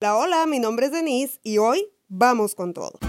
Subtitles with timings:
[0.00, 3.00] Hola, hola, mi nombre es Denise y hoy vamos con todo.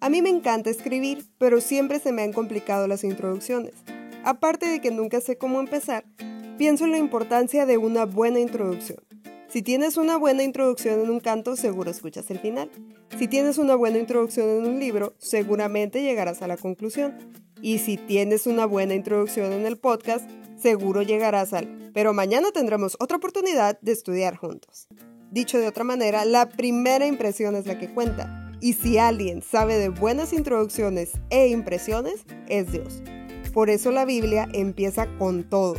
[0.00, 3.74] A mí me encanta escribir, pero siempre se me han complicado las introducciones.
[4.24, 6.04] Aparte de que nunca sé cómo empezar,
[6.58, 8.98] pienso en la importancia de una buena introducción.
[9.46, 12.68] Si tienes una buena introducción en un canto, seguro escuchas el final.
[13.16, 17.14] Si tienes una buena introducción en un libro, seguramente llegarás a la conclusión.
[17.60, 20.28] Y si tienes una buena introducción en el podcast,
[20.62, 21.90] seguro llegarás al...
[21.92, 24.88] Pero mañana tendremos otra oportunidad de estudiar juntos.
[25.30, 28.52] Dicho de otra manera, la primera impresión es la que cuenta.
[28.60, 33.02] Y si alguien sabe de buenas introducciones e impresiones, es Dios.
[33.52, 35.74] Por eso la Biblia empieza con todo.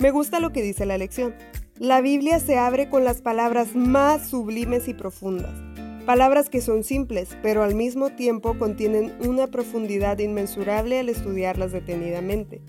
[0.00, 1.34] Me gusta lo que dice la lección.
[1.78, 5.54] La Biblia se abre con las palabras más sublimes y profundas.
[6.04, 12.62] Palabras que son simples, pero al mismo tiempo contienen una profundidad inmensurable al estudiarlas detenidamente.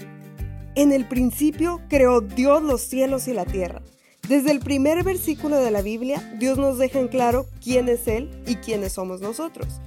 [0.74, 3.82] En el principio creó Dios los cielos y la tierra.
[4.30, 8.32] Desde el primer versículo de la Biblia, Dios nos deja en claro quién es Él
[8.48, 9.82] y quiénes somos nosotros.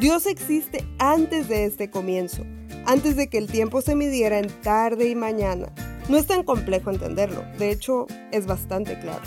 [0.00, 2.44] Dios existe antes de este comienzo,
[2.84, 5.72] antes de que el tiempo se midiera en tarde y mañana.
[6.08, 9.22] No es tan complejo entenderlo, de hecho es bastante claro.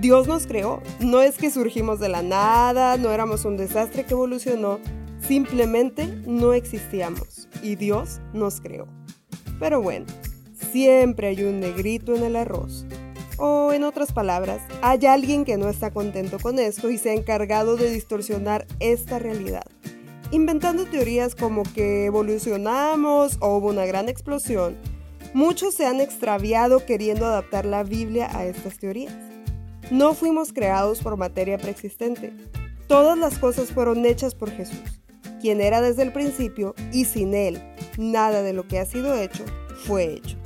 [0.00, 4.14] Dios nos creó, no es que surgimos de la nada, no éramos un desastre que
[4.14, 4.80] evolucionó,
[5.20, 8.86] simplemente no existíamos y Dios nos creó.
[9.58, 10.06] Pero bueno,
[10.76, 12.84] siempre hay un negrito en el arroz.
[13.38, 17.14] O en otras palabras, hay alguien que no está contento con esto y se ha
[17.14, 19.64] encargado de distorsionar esta realidad,
[20.32, 24.76] inventando teorías como que evolucionamos o hubo una gran explosión.
[25.32, 29.14] Muchos se han extraviado queriendo adaptar la Biblia a estas teorías.
[29.90, 32.34] No fuimos creados por materia preexistente.
[32.86, 35.00] Todas las cosas fueron hechas por Jesús,
[35.40, 37.62] quien era desde el principio y sin Él,
[37.96, 39.42] nada de lo que ha sido hecho
[39.86, 40.36] fue hecho.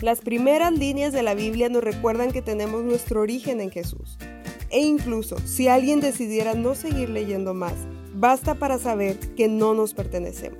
[0.00, 4.18] Las primeras líneas de la Biblia nos recuerdan que tenemos nuestro origen en Jesús.
[4.70, 7.74] E incluso si alguien decidiera no seguir leyendo más,
[8.12, 10.58] basta para saber que no nos pertenecemos.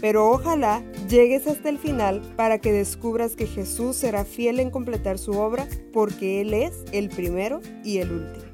[0.00, 5.18] Pero ojalá llegues hasta el final para que descubras que Jesús será fiel en completar
[5.18, 8.44] su obra porque Él es el primero y el último.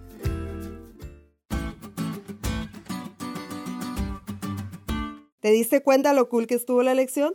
[5.40, 7.34] ¿Te diste cuenta lo cool que estuvo la lección?